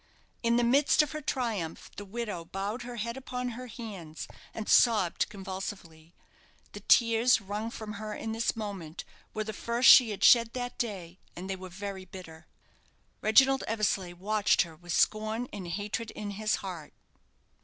[0.41, 4.67] In the midst of her triumph the widow bowed her head upon her hands, and
[4.67, 6.15] sobbed convulsively.
[6.71, 9.03] The tears wrung from her in this moment
[9.35, 12.47] were the first she had shed that day, and they were very bitter.
[13.21, 16.93] Reginald Eversleigh watched her with scorn and hatred in his heart.